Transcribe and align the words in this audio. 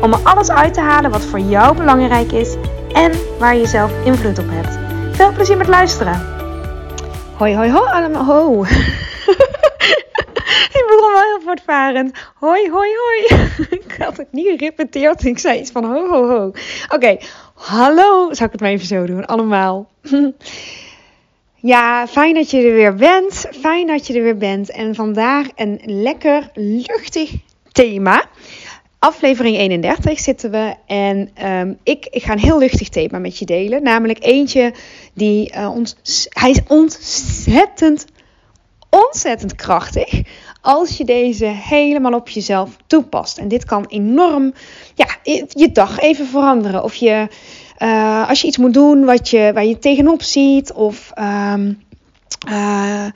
om 0.00 0.12
er 0.12 0.18
alles 0.22 0.50
uit 0.50 0.74
te 0.74 0.80
halen 0.80 1.10
wat 1.10 1.24
voor 1.24 1.38
jou 1.38 1.76
belangrijk 1.76 2.32
is 2.32 2.54
en 2.92 3.12
waar 3.38 3.56
je 3.56 3.66
zelf 3.66 3.92
invloed 4.04 4.38
op 4.38 4.46
hebt. 4.48 4.78
Veel 5.16 5.32
plezier 5.32 5.56
met 5.56 5.68
luisteren. 5.68 6.26
Hoi, 7.36 7.54
hoi, 7.54 7.70
hoi 7.70 7.90
allemaal. 7.90 8.24
Ho. 8.24 8.64
ik 10.78 10.84
begon 10.88 11.12
wel 11.12 11.22
heel 11.22 11.40
voortvarend. 11.44 12.18
Hoi, 12.34 12.70
hoi, 12.70 12.88
hoi. 12.96 13.40
ik 13.80 13.94
had 13.98 14.16
het 14.16 14.32
niet 14.32 14.46
gerepeteerd. 14.46 15.24
Ik 15.24 15.38
zei 15.38 15.58
iets 15.58 15.70
van 15.70 15.84
ho, 15.84 16.08
ho, 16.08 16.28
ho. 16.28 16.52
Oké, 16.88 17.16
hallo. 17.54 18.32
Zal 18.32 18.46
ik 18.46 18.52
het 18.52 18.60
maar 18.60 18.70
even 18.70 18.86
zo 18.86 19.06
doen? 19.06 19.26
Allemaal. 19.26 19.90
Ja, 21.66 22.06
fijn 22.06 22.34
dat 22.34 22.50
je 22.50 22.62
er 22.62 22.74
weer 22.74 22.94
bent. 22.94 23.46
Fijn 23.60 23.86
dat 23.86 24.06
je 24.06 24.14
er 24.14 24.22
weer 24.22 24.36
bent. 24.36 24.70
En 24.70 24.94
vandaag 24.94 25.46
een 25.54 25.80
lekker 25.84 26.50
luchtig 26.54 27.32
thema. 27.72 28.24
Aflevering 29.04 29.56
31 29.56 30.20
zitten 30.20 30.50
we. 30.50 30.74
En 30.86 31.30
um, 31.50 31.78
ik, 31.82 32.06
ik 32.10 32.22
ga 32.22 32.32
een 32.32 32.38
heel 32.38 32.58
luchtig 32.58 32.88
thema 32.88 33.18
met 33.18 33.38
je 33.38 33.44
delen. 33.44 33.82
Namelijk 33.82 34.24
eentje 34.24 34.72
die 35.14 35.52
uh, 35.56 35.74
ons. 35.74 35.96
Hij 36.28 36.50
is 36.50 36.60
ontzettend, 36.68 38.06
ontzettend 38.90 39.54
krachtig. 39.54 40.22
Als 40.60 40.96
je 40.96 41.04
deze 41.04 41.44
helemaal 41.44 42.12
op 42.12 42.28
jezelf 42.28 42.76
toepast. 42.86 43.38
En 43.38 43.48
dit 43.48 43.64
kan 43.64 43.86
enorm 43.88 44.52
ja, 44.94 45.06
je 45.48 45.70
dag 45.72 45.98
even 45.98 46.26
veranderen. 46.26 46.82
Of 46.82 46.94
je. 46.94 47.28
Uh, 47.78 48.28
als 48.28 48.40
je 48.40 48.46
iets 48.46 48.58
moet 48.58 48.74
doen 48.74 49.04
wat 49.04 49.28
je, 49.28 49.50
waar 49.54 49.64
je 49.64 49.78
tegenop 49.78 50.22
ziet, 50.22 50.72
of 50.72 51.12
uh, 51.18 51.54
uh, 52.48 53.06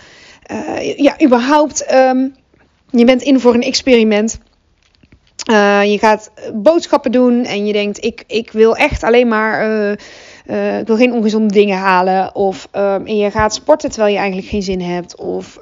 ja, 0.96 1.22
überhaupt, 1.22 1.92
um, 1.94 2.34
je 2.90 3.04
bent 3.04 3.22
in 3.22 3.40
voor 3.40 3.54
een 3.54 3.62
experiment. 3.62 4.38
Je 5.82 5.96
gaat 5.98 6.30
boodschappen 6.54 7.12
doen 7.12 7.44
en 7.44 7.66
je 7.66 7.72
denkt: 7.72 8.04
ik, 8.04 8.24
ik 8.26 8.52
wil 8.52 8.76
echt 8.76 9.02
alleen 9.02 9.28
maar. 9.28 9.62
ik 10.80 10.86
wil 10.86 10.96
geen 10.96 11.12
ongezonde 11.12 11.54
dingen 11.54 11.78
halen. 11.78 12.34
Of 12.34 12.68
um, 12.72 13.06
en 13.06 13.16
je 13.16 13.30
gaat 13.30 13.54
sporten 13.54 13.90
terwijl 13.90 14.12
je 14.12 14.18
eigenlijk 14.18 14.48
geen 14.48 14.62
zin 14.62 14.80
hebt. 14.80 15.16
Of 15.16 15.58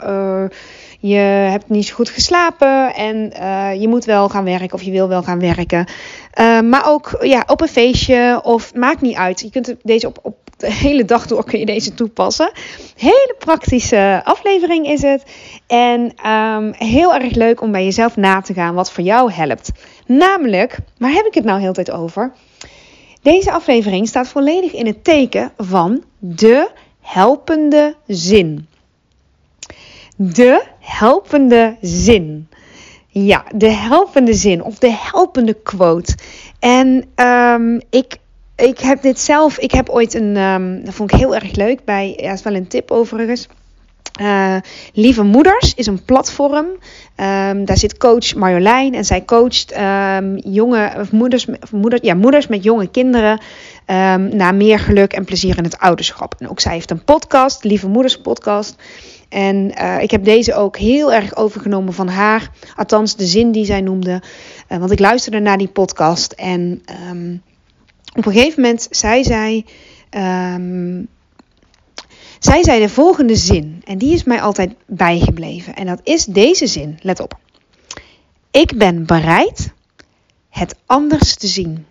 je 1.00 1.16
hebt 1.50 1.69
niet 1.69 1.86
zo 1.86 1.94
goed 1.94 2.08
geslapen 2.08 2.94
en 2.94 3.33
uh, 3.41 3.80
je 3.80 3.89
moet 3.89 4.05
wel 4.05 4.28
gaan 4.28 4.44
werken 4.44 4.72
of 4.72 4.83
je 4.83 4.91
wil 4.91 5.08
wel 5.08 5.22
gaan 5.22 5.41
werken. 5.41 5.86
Uh, 6.41 6.61
maar 6.61 6.89
ook 6.89 7.16
ja, 7.20 7.44
op 7.47 7.61
een 7.61 7.69
feestje 7.69 8.41
of 8.42 8.75
maakt 8.75 9.00
niet 9.00 9.17
uit. 9.17 9.41
Je 9.41 9.50
kunt 9.50 9.74
deze 9.83 10.06
op, 10.06 10.19
op 10.22 10.36
de 10.56 10.72
hele 10.86 11.05
dag 11.05 11.27
door 11.27 11.44
kun 11.44 11.58
je 11.58 11.67
deze 11.67 11.94
toepassen. 11.94 12.50
Hele 12.97 13.34
praktische 13.39 14.20
aflevering 14.24 14.86
is 14.86 15.02
het. 15.02 15.22
En 15.67 16.30
um, 16.30 16.72
heel 16.72 17.14
erg 17.14 17.34
leuk 17.34 17.61
om 17.61 17.72
bij 17.72 17.84
jezelf 17.84 18.17
na 18.17 18.41
te 18.41 18.55
gaan 18.55 18.74
wat 18.74 18.92
voor 18.92 19.05
jou 19.05 19.33
helpt. 19.33 19.72
Namelijk, 20.06 20.78
waar 20.98 21.12
heb 21.12 21.27
ik 21.27 21.34
het 21.34 21.44
nou 21.44 21.61
heel 21.61 21.72
tijd 21.72 21.91
over? 21.91 22.33
Deze 23.22 23.52
aflevering 23.52 24.08
staat 24.08 24.28
volledig 24.28 24.72
in 24.72 24.86
het 24.86 25.05
teken 25.05 25.52
van 25.56 26.05
de 26.19 26.70
helpende 27.00 27.94
zin. 28.06 28.69
De 30.17 30.62
helpende 30.86 31.77
zin. 31.80 32.48
Ja, 33.08 33.45
de 33.55 33.70
helpende 33.70 34.35
zin 34.35 34.63
of 34.63 34.79
de 34.79 34.97
helpende 35.11 35.55
quote. 35.55 36.14
En 36.58 37.05
um, 37.27 37.80
ik, 37.91 38.17
ik 38.57 38.79
heb 38.79 39.02
dit 39.02 39.20
zelf, 39.20 39.58
ik 39.58 39.70
heb 39.70 39.89
ooit 39.89 40.14
een, 40.14 40.36
um, 40.36 40.85
dat 40.85 40.95
vond 40.95 41.13
ik 41.13 41.19
heel 41.19 41.35
erg 41.35 41.55
leuk 41.55 41.85
bij, 41.85 42.19
ja, 42.20 42.33
is 42.33 42.42
wel 42.42 42.55
een 42.55 42.69
tip 42.69 42.91
overigens. 42.91 43.48
Uh, 44.20 44.57
Lieve 44.92 45.23
Moeders 45.23 45.74
is 45.74 45.86
een 45.86 46.05
platform. 46.05 46.67
Um, 46.67 47.64
daar 47.64 47.77
zit 47.77 47.97
coach 47.97 48.35
Marjolein 48.35 48.95
en 48.95 49.05
zij 49.05 49.24
coacht 49.24 49.74
jonge 50.36 50.92
of 50.98 51.13
moeders, 51.13 51.47
moeder, 51.73 52.05
ja, 52.05 52.14
moeders 52.14 52.47
met 52.47 52.63
jonge 52.63 52.86
kinderen 52.86 53.41
naar 54.30 54.55
meer 54.55 54.79
geluk 54.79 55.13
en 55.13 55.24
plezier 55.24 55.58
in 55.58 55.64
het 55.64 55.79
ouderschap. 55.79 56.35
En 56.39 56.48
ook 56.48 56.61
zij 56.61 56.73
heeft 56.73 56.91
een 56.91 57.05
podcast, 57.05 57.64
Lieve 57.64 57.89
Moeders 57.89 58.20
Podcast. 58.20 58.77
En 59.29 59.73
uh, 59.81 60.03
ik 60.03 60.11
heb 60.11 60.25
deze 60.25 60.55
ook 60.55 60.77
heel 60.77 61.13
erg 61.13 61.37
overgenomen 61.37 61.92
van 61.92 62.09
haar. 62.09 62.51
Althans, 62.77 63.17
de 63.17 63.27
zin 63.27 63.53
die 63.53 63.64
zij 63.64 63.81
noemde. 63.81 64.23
Uh, 64.69 64.79
want 64.79 64.91
ik 64.91 64.98
luisterde 64.98 65.41
naar 65.41 65.59
die 65.59 65.69
podcast. 65.69 66.33
En 66.33 66.83
um, 67.11 67.42
op 68.15 68.27
een 68.27 68.33
gegeven 68.33 68.63
moment 68.63 68.86
zei 68.91 69.25
zij. 69.25 69.65
Um, 70.55 71.09
zij 72.39 72.65
zei 72.65 72.81
de 72.81 72.89
volgende 72.89 73.36
zin. 73.36 73.83
En 73.85 73.98
die 73.98 74.13
is 74.13 74.25
mij 74.25 74.41
altijd 74.41 74.75
bijgebleven. 74.86 75.75
En 75.75 75.86
dat 75.86 76.01
is 76.03 76.25
deze 76.25 76.67
zin. 76.67 76.98
Let 77.03 77.20
op. 77.20 77.39
Ik 78.51 78.79
ben 78.79 79.07
bereid 79.07 79.73
het 80.48 80.75
anders 80.86 81.35
te 81.35 81.47
zien. 81.47 81.86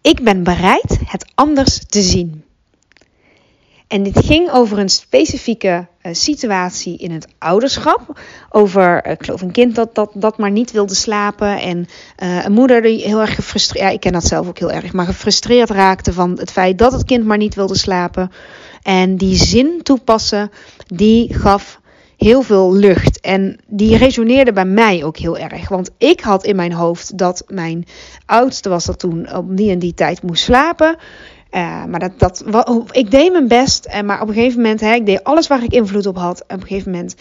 Ik 0.00 0.22
ben 0.22 0.42
bereid 0.42 0.98
het 1.04 1.32
anders 1.34 1.86
te 1.86 2.02
zien. 2.02 2.44
En 3.92 4.02
dit 4.02 4.24
ging 4.24 4.50
over 4.50 4.78
een 4.78 4.88
specifieke 4.88 5.86
uh, 6.02 6.12
situatie 6.14 6.98
in 6.98 7.10
het 7.10 7.26
ouderschap. 7.38 8.20
Over, 8.50 9.06
uh, 9.06 9.12
ik 9.12 9.24
geloof, 9.24 9.40
een 9.40 9.50
kind 9.50 9.74
dat, 9.74 9.94
dat, 9.94 10.10
dat 10.14 10.38
maar 10.38 10.50
niet 10.50 10.70
wilde 10.70 10.94
slapen. 10.94 11.60
En 11.60 11.86
uh, 12.22 12.44
een 12.44 12.52
moeder 12.52 12.82
die 12.82 13.04
heel 13.04 13.20
erg 13.20 13.34
gefrustreerd, 13.34 13.84
ja, 13.84 13.90
ik 13.90 14.00
ken 14.00 14.12
dat 14.12 14.24
zelf 14.24 14.48
ook 14.48 14.58
heel 14.58 14.70
erg, 14.70 14.92
maar 14.92 15.06
gefrustreerd 15.06 15.70
raakte 15.70 16.12
van 16.12 16.38
het 16.38 16.50
feit 16.50 16.78
dat 16.78 16.92
het 16.92 17.04
kind 17.04 17.24
maar 17.24 17.36
niet 17.36 17.54
wilde 17.54 17.76
slapen. 17.76 18.32
En 18.82 19.16
die 19.16 19.36
zin 19.36 19.80
toepassen, 19.82 20.50
die 20.86 21.34
gaf 21.34 21.80
heel 22.16 22.42
veel 22.42 22.74
lucht. 22.74 23.20
En 23.20 23.58
die 23.66 23.96
resoneerde 23.96 24.52
bij 24.52 24.64
mij 24.64 25.04
ook 25.04 25.16
heel 25.16 25.38
erg. 25.38 25.68
Want 25.68 25.90
ik 25.98 26.20
had 26.20 26.44
in 26.44 26.56
mijn 26.56 26.72
hoofd 26.72 27.18
dat 27.18 27.44
mijn 27.46 27.86
oudste 28.26 28.68
was 28.68 28.84
dat 28.84 28.98
toen 28.98 29.34
op 29.34 29.56
die 29.56 29.70
en 29.70 29.78
die 29.78 29.94
tijd 29.94 30.22
moest 30.22 30.42
slapen. 30.42 30.96
Uh, 31.54 31.84
maar 31.84 32.00
dat, 32.00 32.12
dat, 32.18 32.42
wat, 32.46 32.84
ik 32.90 33.10
deed 33.10 33.32
mijn 33.32 33.48
best, 33.48 33.84
en 33.84 34.06
maar 34.06 34.20
op 34.20 34.28
een 34.28 34.34
gegeven 34.34 34.60
moment, 34.60 34.80
hè, 34.80 34.94
ik 34.94 35.06
deed 35.06 35.24
alles 35.24 35.46
waar 35.46 35.62
ik 35.62 35.72
invloed 35.72 36.06
op 36.06 36.16
had. 36.16 36.42
Op 36.42 36.50
een 36.50 36.66
gegeven 36.66 36.90
moment, 36.90 37.14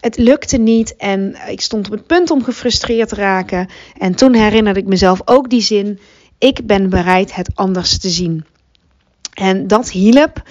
het 0.00 0.16
lukte 0.16 0.56
niet 0.56 0.96
en 0.96 1.36
ik 1.48 1.60
stond 1.60 1.86
op 1.86 1.92
het 1.92 2.06
punt 2.06 2.30
om 2.30 2.44
gefrustreerd 2.44 3.08
te 3.08 3.14
raken. 3.14 3.68
En 3.98 4.14
toen 4.14 4.34
herinnerde 4.34 4.80
ik 4.80 4.86
mezelf 4.86 5.20
ook 5.24 5.50
die 5.50 5.60
zin, 5.60 5.98
ik 6.38 6.66
ben 6.66 6.88
bereid 6.88 7.34
het 7.34 7.50
anders 7.54 7.98
te 7.98 8.08
zien. 8.08 8.44
En 9.34 9.66
dat 9.66 9.90
hielp 9.90 10.42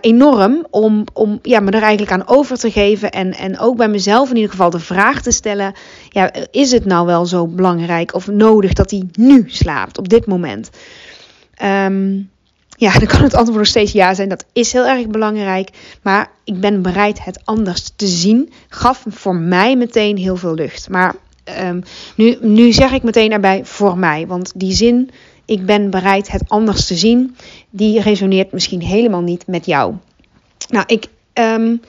enorm 0.00 0.66
om, 0.70 1.04
om 1.12 1.38
ja, 1.42 1.60
me 1.60 1.70
er 1.70 1.82
eigenlijk 1.82 2.12
aan 2.12 2.28
over 2.28 2.58
te 2.58 2.70
geven. 2.70 3.10
En, 3.10 3.34
en 3.34 3.58
ook 3.58 3.76
bij 3.76 3.88
mezelf 3.88 4.28
in 4.30 4.36
ieder 4.36 4.50
geval 4.50 4.70
de 4.70 4.78
vraag 4.78 5.22
te 5.22 5.30
stellen: 5.30 5.72
ja, 6.08 6.32
is 6.50 6.72
het 6.72 6.84
nou 6.84 7.06
wel 7.06 7.26
zo 7.26 7.46
belangrijk 7.46 8.14
of 8.14 8.26
nodig 8.26 8.72
dat 8.72 8.90
hij 8.90 9.02
nu 9.12 9.44
slaapt 9.46 9.98
op 9.98 10.08
dit 10.08 10.26
moment? 10.26 10.70
Um, 11.62 12.30
ja, 12.76 12.92
dan 12.98 13.06
kan 13.06 13.22
het 13.22 13.34
antwoord 13.34 13.58
nog 13.58 13.66
steeds 13.66 13.92
ja 13.92 14.14
zijn. 14.14 14.28
Dat 14.28 14.44
is 14.52 14.72
heel 14.72 14.86
erg 14.86 15.06
belangrijk. 15.06 15.70
Maar 16.02 16.30
ik 16.44 16.60
ben 16.60 16.82
bereid 16.82 17.24
het 17.24 17.40
anders 17.44 17.92
te 17.96 18.06
zien. 18.06 18.52
Gaf 18.68 19.04
voor 19.08 19.36
mij 19.36 19.76
meteen 19.76 20.16
heel 20.16 20.36
veel 20.36 20.54
lucht. 20.54 20.88
Maar 20.88 21.14
um, 21.60 21.82
nu, 22.16 22.36
nu 22.40 22.72
zeg 22.72 22.92
ik 22.92 23.02
meteen 23.02 23.32
erbij 23.32 23.64
voor 23.64 23.98
mij. 23.98 24.26
Want 24.26 24.52
die 24.54 24.72
zin, 24.72 25.10
ik 25.44 25.66
ben 25.66 25.90
bereid 25.90 26.30
het 26.30 26.42
anders 26.46 26.86
te 26.86 26.96
zien, 26.96 27.36
die 27.70 28.00
resoneert 28.00 28.52
misschien 28.52 28.82
helemaal 28.82 29.22
niet 29.22 29.46
met 29.46 29.66
jou. 29.66 29.94
Nou, 30.68 30.84
ik. 30.86 31.06
Um, 31.32 31.80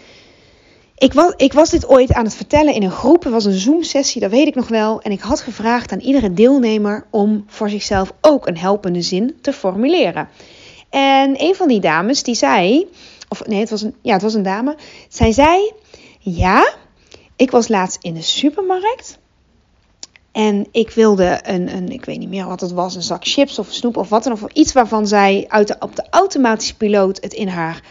ik 0.99 1.13
was, 1.13 1.33
ik 1.35 1.53
was 1.53 1.69
dit 1.69 1.87
ooit 1.87 2.13
aan 2.13 2.23
het 2.23 2.35
vertellen 2.35 2.73
in 2.73 2.83
een 2.83 2.91
groep. 2.91 3.23
Het 3.23 3.33
was 3.33 3.45
een 3.45 3.59
Zoom-sessie, 3.59 4.21
dat 4.21 4.31
weet 4.31 4.47
ik 4.47 4.55
nog 4.55 4.67
wel. 4.67 5.01
En 5.01 5.11
ik 5.11 5.21
had 5.21 5.41
gevraagd 5.41 5.91
aan 5.91 5.99
iedere 5.99 6.33
deelnemer 6.33 7.05
om 7.09 7.43
voor 7.47 7.69
zichzelf 7.69 8.13
ook 8.21 8.47
een 8.47 8.57
helpende 8.57 9.01
zin 9.01 9.37
te 9.41 9.53
formuleren. 9.53 10.29
En 10.89 11.43
een 11.43 11.55
van 11.55 11.67
die 11.67 11.79
dames 11.79 12.23
die 12.23 12.35
zei, 12.35 12.87
of 13.29 13.47
nee, 13.47 13.59
het 13.59 13.69
was 13.69 13.81
een, 13.81 13.95
ja, 14.01 14.13
het 14.13 14.21
was 14.21 14.33
een 14.33 14.43
dame. 14.43 14.75
Zij 15.09 15.31
zei: 15.31 15.71
Ja, 16.19 16.73
ik 17.35 17.51
was 17.51 17.67
laatst 17.67 17.97
in 18.01 18.13
de 18.13 18.21
supermarkt. 18.21 19.19
En 20.31 20.67
ik 20.71 20.89
wilde 20.89 21.39
een, 21.43 21.75
een, 21.75 21.89
ik 21.89 22.05
weet 22.05 22.19
niet 22.19 22.29
meer 22.29 22.47
wat 22.47 22.61
het 22.61 22.71
was, 22.71 22.95
een 22.95 23.01
zak 23.01 23.27
chips 23.27 23.59
of 23.59 23.67
snoep 23.71 23.97
of 23.97 24.09
wat 24.09 24.23
dan 24.23 24.31
ook. 24.31 24.51
Iets 24.53 24.73
waarvan 24.73 25.07
zij 25.07 25.45
uit 25.47 25.79
op 25.79 25.95
de 25.95 26.07
automatische 26.09 26.75
piloot 26.75 27.21
het 27.21 27.33
in 27.33 27.47
haar 27.47 27.81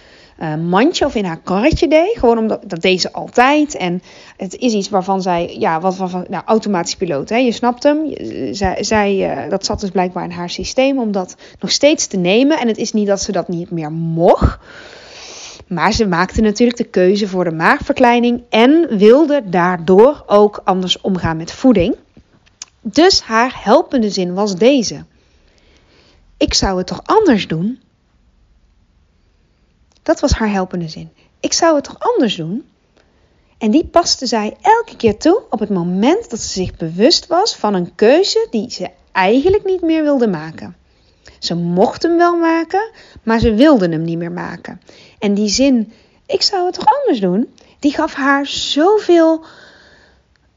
uh, 0.41 0.55
mandje 0.55 1.05
of 1.05 1.15
in 1.15 1.25
haar 1.25 1.41
karretje 1.43 1.89
deed. 1.89 2.19
Gewoon 2.19 2.39
omdat 2.39 2.63
dat 2.67 2.81
deed 2.81 3.01
ze 3.01 3.13
altijd. 3.13 3.77
En 3.77 4.03
het 4.37 4.57
is 4.57 4.73
iets 4.73 4.89
waarvan 4.89 5.23
zij, 5.23 5.57
ja, 5.59 5.81
wat 5.81 5.97
van, 5.97 6.27
nou, 6.29 6.43
automatisch 6.47 6.97
piloot. 6.97 7.29
Hè? 7.29 7.37
Je 7.37 7.53
snapt 7.53 7.83
hem. 7.83 8.15
Zij, 8.55 8.85
zij 8.85 9.45
uh, 9.45 9.51
dat 9.51 9.65
zat 9.65 9.81
dus 9.81 9.91
blijkbaar 9.91 10.25
in 10.25 10.31
haar 10.31 10.51
systeem 10.51 10.99
om 10.99 11.13
dat 11.13 11.37
nog 11.61 11.71
steeds 11.71 12.07
te 12.07 12.17
nemen. 12.17 12.59
En 12.59 12.69
het 12.69 12.77
is 12.77 12.93
niet 12.93 13.07
dat 13.07 13.23
ze 13.23 13.33
dat 13.33 13.49
niet 13.49 13.71
meer 13.71 13.93
mocht. 13.93 14.59
Maar 15.69 15.93
ze 15.93 16.07
maakte 16.07 16.41
natuurlijk 16.41 16.79
de 16.79 16.85
keuze 16.85 17.29
voor 17.29 17.45
de 17.45 17.53
maagverkleining 17.53 18.43
en 18.49 18.99
wilde 18.99 19.43
daardoor 19.45 20.25
ook 20.27 20.61
anders 20.65 21.01
omgaan 21.01 21.37
met 21.37 21.53
voeding. 21.53 21.97
Dus 22.81 23.21
haar 23.21 23.61
helpende 23.63 24.11
zin 24.11 24.35
was 24.35 24.57
deze: 24.57 25.05
Ik 26.37 26.55
zou 26.55 26.79
het 26.79 26.87
toch 26.87 27.01
anders 27.05 27.49
doen? 27.49 27.79
Dat 30.09 30.21
was 30.21 30.33
haar 30.33 30.51
helpende 30.51 30.89
zin. 30.89 31.11
Ik 31.41 31.53
zou 31.53 31.75
het 31.75 31.85
toch 31.85 31.97
anders 31.99 32.37
doen? 32.37 32.69
En 33.59 33.71
die 33.71 33.85
paste 33.85 34.27
zij 34.27 34.57
elke 34.61 34.97
keer 34.97 35.19
toe 35.19 35.43
op 35.51 35.59
het 35.59 35.69
moment 35.69 36.31
dat 36.31 36.41
ze 36.41 36.49
zich 36.49 36.77
bewust 36.77 37.27
was 37.27 37.57
van 37.57 37.75
een 37.75 37.95
keuze 37.95 38.47
die 38.51 38.71
ze 38.71 38.89
eigenlijk 39.13 39.65
niet 39.65 39.81
meer 39.81 40.03
wilde 40.03 40.29
maken. 40.29 40.77
Ze 41.39 41.55
mocht 41.55 42.03
hem 42.03 42.17
wel 42.17 42.37
maken, 42.37 42.91
maar 43.23 43.39
ze 43.41 43.55
wilde 43.55 43.89
hem 43.89 44.03
niet 44.03 44.19
meer 44.19 44.33
maken. 44.33 44.81
En 45.19 45.35
die 45.35 45.49
zin, 45.49 45.93
ik 46.27 46.43
zou 46.43 46.65
het 46.65 46.75
toch 46.75 46.99
anders 47.01 47.21
doen, 47.21 47.55
die 47.79 47.93
gaf 47.93 48.15
haar 48.15 48.47
zoveel. 48.47 49.45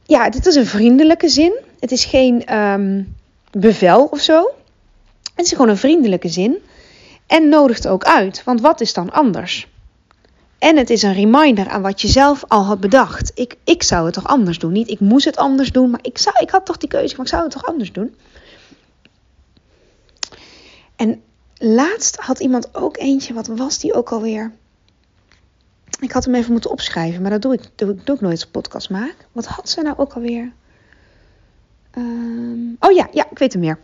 Ja, 0.05 0.29
dit 0.29 0.45
is 0.45 0.55
een 0.55 0.65
vriendelijke 0.65 1.29
zin. 1.29 1.53
Het 1.79 1.91
is 1.91 2.05
geen 2.05 2.57
um, 2.57 3.15
bevel 3.51 4.05
of 4.05 4.19
zo. 4.19 4.51
Het 5.35 5.45
is 5.45 5.51
gewoon 5.51 5.69
een 5.69 5.77
vriendelijke 5.77 6.29
zin. 6.29 6.57
En 7.31 7.49
nodigt 7.49 7.87
ook 7.87 8.03
uit, 8.03 8.43
want 8.43 8.61
wat 8.61 8.81
is 8.81 8.93
dan 8.93 9.11
anders? 9.11 9.67
En 10.57 10.77
het 10.77 10.89
is 10.89 11.01
een 11.01 11.13
reminder 11.13 11.69
aan 11.69 11.81
wat 11.81 12.01
je 12.01 12.07
zelf 12.07 12.43
al 12.47 12.63
had 12.63 12.79
bedacht. 12.79 13.31
Ik, 13.35 13.55
ik 13.63 13.83
zou 13.83 14.05
het 14.05 14.13
toch 14.13 14.27
anders 14.27 14.59
doen? 14.59 14.71
Niet 14.71 14.89
ik 14.89 14.99
moest 14.99 15.25
het 15.25 15.37
anders 15.37 15.71
doen, 15.71 15.89
maar 15.89 15.99
ik, 16.03 16.17
zou, 16.17 16.35
ik 16.39 16.49
had 16.49 16.65
toch 16.65 16.77
die 16.77 16.89
keuze, 16.89 17.15
maar 17.15 17.25
ik 17.25 17.31
zou 17.31 17.43
het 17.43 17.51
toch 17.51 17.65
anders 17.65 17.91
doen? 17.91 18.15
En 20.95 21.21
laatst 21.57 22.15
had 22.15 22.39
iemand 22.39 22.75
ook 22.75 22.97
eentje, 22.97 23.33
wat 23.33 23.47
was 23.47 23.79
die 23.79 23.93
ook 23.93 24.11
alweer? 24.11 24.51
Ik 25.99 26.11
had 26.11 26.25
hem 26.25 26.35
even 26.35 26.51
moeten 26.51 26.71
opschrijven, 26.71 27.21
maar 27.21 27.31
dat 27.31 27.41
doe 27.41 27.53
ik, 27.53 27.61
doe 27.75 27.95
doe 28.03 28.15
ik 28.15 28.21
nooit 28.21 28.41
als 28.41 28.45
podcast 28.47 28.89
maak. 28.89 29.15
Wat 29.31 29.45
had 29.45 29.69
ze 29.69 29.81
nou 29.81 29.97
ook 29.97 30.13
alweer? 30.13 30.51
Um, 31.97 32.75
oh 32.79 32.91
ja, 32.91 33.07
ja, 33.11 33.25
ik 33.29 33.39
weet 33.39 33.53
hem 33.53 33.61
meer. 33.61 33.79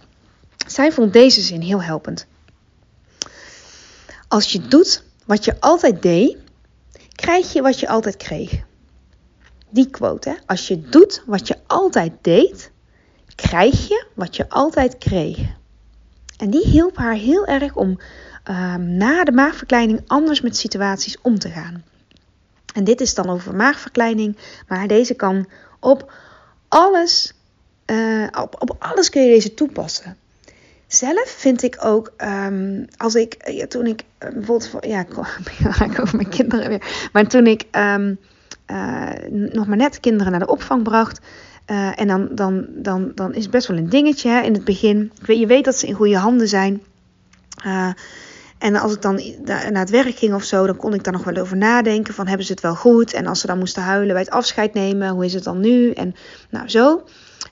Zij 0.67 0.91
vond 0.91 1.13
deze 1.13 1.41
zin 1.41 1.61
heel 1.61 1.81
helpend. 1.81 2.27
Als 4.27 4.51
je 4.51 4.67
doet 4.67 5.03
wat 5.25 5.45
je 5.45 5.59
altijd 5.59 6.01
deed, 6.01 6.37
krijg 7.15 7.53
je 7.53 7.61
wat 7.61 7.79
je 7.79 7.87
altijd 7.87 8.17
kreeg. 8.17 8.65
Die 9.69 9.89
quote, 9.89 10.29
hè? 10.29 10.35
Als 10.45 10.67
je 10.67 10.81
doet 10.81 11.23
wat 11.25 11.47
je 11.47 11.55
altijd 11.67 12.13
deed, 12.21 12.71
krijg 13.35 13.87
je 13.87 14.05
wat 14.13 14.35
je 14.35 14.49
altijd 14.49 14.97
kreeg. 14.97 15.37
En 16.37 16.49
die 16.49 16.67
hielp 16.67 16.97
haar 16.97 17.15
heel 17.15 17.45
erg 17.45 17.75
om 17.75 17.99
uh, 18.49 18.75
na 18.75 19.23
de 19.23 19.31
maagverkleining 19.31 20.01
anders 20.07 20.41
met 20.41 20.57
situaties 20.57 21.17
om 21.21 21.39
te 21.39 21.49
gaan. 21.49 21.83
En 22.73 22.83
dit 22.83 23.01
is 23.01 23.13
dan 23.13 23.29
over 23.29 23.55
maagverkleining, 23.55 24.37
maar 24.67 24.87
deze 24.87 25.13
kan 25.13 25.49
op 25.79 26.13
alles, 26.67 27.33
uh, 27.85 28.27
op, 28.41 28.55
op 28.59 28.75
alles 28.79 29.09
kun 29.09 29.21
je 29.21 29.33
deze 29.33 29.53
toepassen. 29.53 30.17
Zelf 30.87 31.29
vind 31.29 31.63
ik 31.63 31.77
ook, 31.79 32.13
um, 32.17 32.87
als 32.97 33.15
ik, 33.15 33.49
ja, 33.51 33.67
toen 33.67 33.85
ik 33.85 34.01
uh, 34.23 34.29
bijvoorbeeld, 34.33 34.85
ja, 34.85 34.99
ik 34.99 35.99
over 36.01 36.15
mijn 36.15 36.29
kinderen 36.29 36.69
weer, 36.69 37.09
maar 37.11 37.27
toen 37.27 37.47
ik 37.47 37.63
um, 37.71 38.19
uh, 38.71 39.09
nog 39.29 39.67
maar 39.67 39.77
net 39.77 39.99
kinderen 39.99 40.31
naar 40.31 40.39
de 40.39 40.47
opvang 40.47 40.83
bracht, 40.83 41.19
en 41.95 42.07
dan, 42.07 42.29
dan, 42.31 42.65
dan, 42.69 43.11
dan 43.15 43.33
is 43.33 43.41
het 43.41 43.51
best 43.51 43.67
wel 43.67 43.77
een 43.77 43.89
dingetje 43.89 44.29
hè, 44.29 44.41
in 44.41 44.53
het 44.53 44.63
begin. 44.63 45.11
Je 45.25 45.47
weet 45.47 45.65
dat 45.65 45.75
ze 45.75 45.87
in 45.87 45.93
goede 45.93 46.17
handen 46.17 46.47
zijn. 46.47 46.81
En 48.57 48.75
als 48.75 48.93
ik 48.93 49.01
dan 49.01 49.21
naar 49.45 49.79
het 49.79 49.89
werk 49.89 50.15
ging 50.15 50.33
of 50.33 50.43
zo, 50.43 50.65
dan 50.65 50.75
kon 50.75 50.93
ik 50.93 51.03
daar 51.03 51.13
nog 51.13 51.23
wel 51.23 51.35
over 51.35 51.57
nadenken 51.57 52.13
van 52.13 52.27
hebben 52.27 52.45
ze 52.45 52.51
het 52.51 52.61
wel 52.61 52.75
goed? 52.75 53.13
En 53.13 53.27
als 53.27 53.39
ze 53.39 53.47
dan 53.47 53.57
moesten 53.57 53.83
huilen 53.83 54.13
bij 54.13 54.23
het 54.23 54.31
afscheid 54.31 54.73
nemen, 54.73 55.09
hoe 55.09 55.25
is 55.25 55.33
het 55.33 55.43
dan 55.43 55.59
nu? 55.59 55.91
En 55.91 56.15
nou 56.49 56.69
zo. 56.69 57.03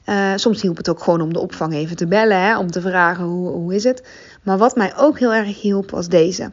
Uh, 0.06 0.32
soms 0.36 0.62
hielp 0.62 0.78
het 0.78 0.90
ook 0.90 1.04
gewoon 1.04 1.22
om 1.22 1.34
de 1.34 1.40
opvang 1.40 1.74
even 1.74 1.96
te 1.96 2.08
bellen, 2.08 2.42
hè, 2.42 2.58
om 2.58 2.72
te 2.72 2.82
vragen 2.82 3.24
hoe, 3.24 3.50
hoe 3.50 3.76
is 3.76 3.84
het. 3.84 4.08
Maar 4.44 4.58
wat 4.58 4.76
mij 4.76 4.98
ook 4.98 5.20
heel 5.20 5.34
erg 5.34 5.62
hielp 5.62 5.92
was 5.92 6.08
deze. 6.08 6.52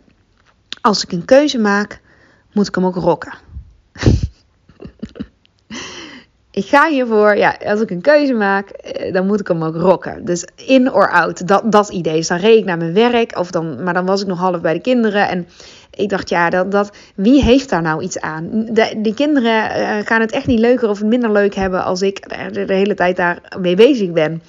Als 0.80 1.02
ik 1.02 1.12
een 1.12 1.24
keuze 1.24 1.58
maak, 1.58 2.00
moet 2.52 2.68
ik 2.68 2.74
hem 2.74 2.86
ook 2.86 2.96
rocken. 2.96 3.32
Ik 6.52 6.66
ga 6.66 6.88
hiervoor, 6.88 7.36
ja, 7.36 7.56
als 7.64 7.80
ik 7.80 7.90
een 7.90 8.00
keuze 8.00 8.32
maak, 8.32 8.68
eh, 8.68 9.12
dan 9.12 9.26
moet 9.26 9.40
ik 9.40 9.48
hem 9.48 9.64
ook 9.64 9.76
rocken. 9.76 10.24
Dus 10.24 10.46
in 10.66 10.92
or 10.92 11.10
out, 11.10 11.48
dat, 11.48 11.72
dat 11.72 11.88
idee. 11.88 12.16
Dus 12.16 12.28
dan 12.28 12.38
reed 12.38 12.58
ik 12.58 12.64
naar 12.64 12.76
mijn 12.76 12.92
werk, 12.92 13.38
of 13.38 13.50
dan, 13.50 13.82
maar 13.82 13.94
dan 13.94 14.06
was 14.06 14.20
ik 14.20 14.26
nog 14.26 14.38
half 14.38 14.60
bij 14.60 14.72
de 14.72 14.80
kinderen. 14.80 15.28
En 15.28 15.48
ik 15.94 16.08
dacht, 16.08 16.28
ja, 16.28 16.50
dat, 16.50 16.70
dat, 16.70 16.90
wie 17.14 17.42
heeft 17.42 17.68
daar 17.68 17.82
nou 17.82 18.02
iets 18.02 18.20
aan? 18.20 18.48
De, 18.70 18.94
die 18.96 19.14
kinderen 19.14 19.80
uh, 19.80 20.06
gaan 20.06 20.20
het 20.20 20.32
echt 20.32 20.46
niet 20.46 20.58
leuker 20.58 20.88
of 20.88 21.02
minder 21.02 21.32
leuk 21.32 21.54
hebben 21.54 21.84
als 21.84 22.02
ik 22.02 22.28
de, 22.52 22.64
de 22.64 22.74
hele 22.74 22.94
tijd 22.94 23.16
daar 23.16 23.38
mee 23.58 23.76
bezig 23.76 24.10
ben. 24.10 24.42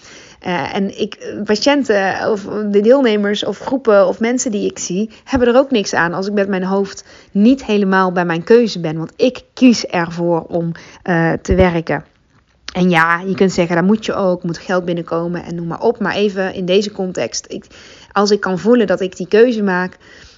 Uh, 0.46 0.76
en 0.76 1.00
ik, 1.00 1.34
patiënten 1.46 2.30
of 2.32 2.44
de 2.70 2.82
deelnemers 2.82 3.46
of 3.46 3.60
groepen 3.60 4.08
of 4.08 4.20
mensen 4.20 4.52
die 4.52 4.70
ik 4.70 4.80
zie, 4.80 5.10
hebben 5.24 5.48
er 5.48 5.58
ook 5.58 5.72
niks 5.72 5.94
aan 5.94 6.14
als 6.14 6.28
ik 6.28 6.34
met 6.34 6.48
mijn 6.48 6.64
hoofd 6.64 7.06
niet 7.32 7.66
helemaal 7.66 8.12
bij 8.12 8.26
mijn 8.26 8.44
keuze 8.44 8.80
ben. 8.80 8.98
Want 8.98 9.14
ik 9.16 9.44
kies 9.54 9.86
ervoor 9.86 10.42
om 10.42 10.72
uh, 11.04 11.34
te 11.42 11.56
werken. 11.56 12.06
En 12.74 12.90
ja, 12.90 13.20
je 13.20 13.36
kunt 13.36 13.52
zeggen, 13.52 13.76
daar 13.76 13.86
moet 13.86 14.06
je 14.06 14.14
ook, 14.14 14.44
moet 14.44 14.58
geld 14.58 14.86
binnenkomen 14.86 15.44
en 15.44 15.56
noem 15.56 15.68
maar 15.68 15.82
op. 15.82 16.00
Maar 16.00 16.16
even 16.16 16.54
in 16.54 16.66
deze 16.66 16.92
context, 16.92 17.46
ik, 17.48 17.66
als 18.12 18.32
ik 18.32 18.40
kan 18.40 18.60
voelen 18.60 18.88
dat 18.88 19.02
ik 19.02 19.18
die 19.18 19.28
keuze 19.28 19.64
maak, 19.64 19.98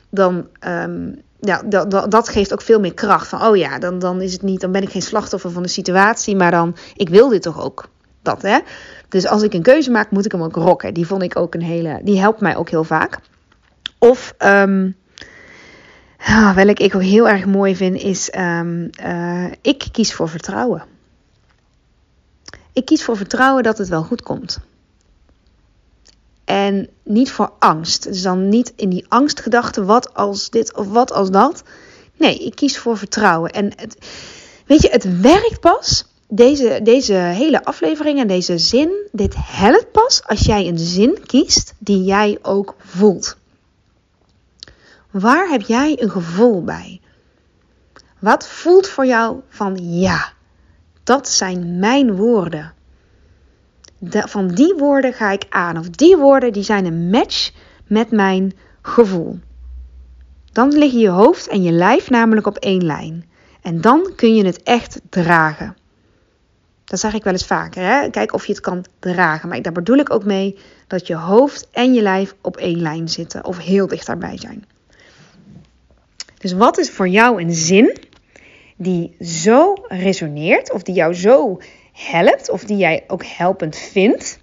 dan, 0.10 0.48
um, 0.68 1.22
ja, 1.40 1.62
dat, 1.66 1.92
dat, 1.92 2.12
dat, 2.12 2.30
geeft 2.30 2.54
ook 2.54 2.62
veel 2.62 2.80
meer 2.80 2.94
kracht. 2.94 3.28
Van, 3.28 3.42
oh 3.42 3.56
ja, 3.56 3.80
dan, 3.80 4.00
dan 4.00 4.22
is 4.22 4.34
het 4.34 4.42
niet, 4.42 4.62
dan 4.62 4.72
ben 4.72 4.82
ik 4.82 4.90
geen 4.90 5.02
slachtoffer 5.02 5.52
van 5.52 5.64
de 5.64 5.70
situatie, 5.70 6.36
maar 6.36 6.52
dan, 6.52 6.76
ik 6.96 7.10
wil 7.10 7.30
dit 7.30 7.42
toch 7.42 7.64
ook. 7.64 7.88
Dat, 8.26 8.42
hè? 8.42 8.60
Dus 9.10 9.28
als 9.28 9.42
ik 9.42 9.54
een 9.54 9.62
keuze 9.62 9.92
maak, 9.92 10.12
moet 10.12 10.26
ik 10.26 10.32
hem 10.32 10.44
ook 10.44 10.56
rocken. 10.56 10.94
Die 10.94 11.08
vond 11.08 11.22
ik 11.22 11.36
ook 11.36 11.54
een 11.54 11.62
hele. 11.62 12.00
Die 12.04 12.20
helpt 12.20 12.42
mij 12.42 12.56
ook 12.56 12.70
heel 12.70 12.84
vaak. 12.84 13.20
Of 13.98 14.34
um, 14.40 14.96
oh, 16.20 16.54
welk 16.54 16.80
ik 16.80 16.96
ook 16.96 17.02
heel 17.02 17.30
erg 17.30 17.46
mooi 17.46 17.76
vind, 17.76 18.02
is 18.02 18.32
um, 18.38 18.90
uh, 19.04 19.52
ik 19.62 19.88
kies 19.92 20.14
voor 20.14 20.30
vertrouwen. 20.30 20.84
Ik 22.74 22.86
kies 22.86 23.04
voor 23.04 23.18
vertrouwen 23.18 23.64
dat 23.64 23.78
het 23.78 23.88
wel 23.88 24.04
goed 24.04 24.22
komt. 24.22 24.60
En 26.46 26.90
niet 27.04 27.32
voor 27.32 27.52
angst. 27.60 28.04
Dus 28.04 28.22
dan 28.22 28.50
niet 28.50 28.74
in 28.76 28.90
die 28.90 29.06
angstgedachte, 29.08 29.86
wat 29.86 30.14
als 30.14 30.50
dit 30.50 30.76
of 30.76 30.88
wat 30.88 31.12
als 31.12 31.32
dat. 31.32 31.64
Nee, 32.18 32.38
ik 32.38 32.56
kies 32.56 32.78
voor 32.78 32.98
vertrouwen. 32.98 33.52
En 33.52 33.72
weet 34.66 34.82
je, 34.82 34.90
het 34.90 35.22
werkt 35.22 35.60
pas 35.60 36.06
deze, 36.28 36.80
deze 36.84 37.14
hele 37.14 37.66
aflevering 37.66 38.20
en 38.20 38.28
deze 38.28 38.58
zin, 38.58 39.08
dit 39.12 39.36
helpt 39.38 39.92
pas 39.92 40.24
als 40.26 40.40
jij 40.40 40.68
een 40.68 40.80
zin 40.80 41.18
kiest 41.26 41.74
die 41.80 42.04
jij 42.04 42.40
ook 42.42 42.76
voelt. 42.78 43.38
Waar 45.12 45.50
heb 45.50 45.62
jij 45.62 46.02
een 46.02 46.10
gevoel 46.10 46.64
bij? 46.64 47.02
Wat 48.20 48.48
voelt 48.48 48.88
voor 48.88 49.06
jou 49.06 49.40
van 49.50 49.78
ja, 50.00 50.34
dat 51.04 51.30
zijn 51.30 51.80
mijn 51.80 52.16
woorden. 52.16 52.74
De, 53.98 54.28
van 54.28 54.48
die 54.48 54.74
woorden 54.78 55.14
ga 55.14 55.32
ik 55.32 55.46
aan. 55.50 55.78
Of 55.78 55.90
die 55.90 56.18
woorden 56.18 56.54
die 56.54 56.64
zijn 56.64 56.86
een 56.86 57.10
match 57.10 57.52
met 57.88 58.12
mijn 58.12 58.54
gevoel. 58.82 59.40
Dan 60.52 60.78
liggen 60.78 61.00
je 61.00 61.10
hoofd 61.10 61.48
en 61.48 61.64
je 61.64 61.72
lijf 61.72 62.10
namelijk 62.10 62.48
op 62.48 62.58
één 62.58 62.86
lijn. 62.86 63.30
En 63.62 63.82
dan 63.82 64.12
kun 64.16 64.36
je 64.36 64.46
het 64.46 64.64
echt 64.64 65.02
dragen. 65.10 65.76
Dat 66.86 67.00
zeg 67.00 67.14
ik 67.14 67.24
wel 67.24 67.34
eens 67.34 67.46
vaker. 67.46 67.84
Hè? 67.84 68.10
Kijk 68.10 68.34
of 68.34 68.46
je 68.46 68.52
het 68.52 68.62
kan 68.62 68.86
dragen. 69.00 69.50
Maar 69.50 69.62
daar 69.62 69.72
bedoel 69.72 69.98
ik 69.98 70.14
ook 70.14 70.26
mee 70.26 70.58
dat 70.88 71.08
je 71.08 71.16
hoofd 71.16 71.68
en 71.72 71.94
je 71.94 72.02
lijf 72.02 72.36
op 72.42 72.58
één 72.58 72.82
lijn 72.82 73.10
zitten. 73.10 73.46
Of 73.46 73.58
heel 73.58 73.88
dicht 73.88 74.06
daarbij 74.06 74.38
zijn. 74.38 74.66
Dus 76.38 76.54
wat 76.54 76.78
is 76.78 76.92
voor 76.92 77.08
jou 77.08 77.42
een 77.42 77.54
zin 77.54 77.98
die 78.76 79.16
zo 79.20 79.74
resoneert. 79.88 80.72
Of 80.72 80.84
die 80.84 80.96
jou 80.96 81.14
zo 81.14 81.62
helpt. 81.94 82.50
Of 82.50 82.64
die 82.64 82.78
jij 82.78 83.04
ook 83.08 83.26
helpend 83.26 83.76
vindt. 83.76 84.40